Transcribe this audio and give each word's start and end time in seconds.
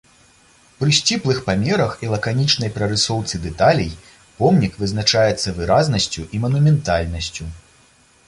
Пры 0.77 0.89
сціплых 0.99 1.41
памерах 1.49 1.91
і 2.05 2.09
лаканічнай 2.13 2.71
прарысоўцы 2.77 3.41
дэталей 3.43 3.91
помнік 4.39 4.73
вызначаецца 4.85 5.53
выразнасцю 5.61 6.27
і 6.39 6.41
манументальнасцю. 6.47 7.51